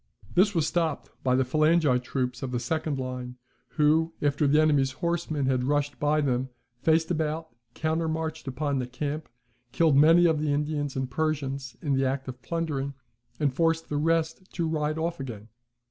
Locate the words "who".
3.77-4.13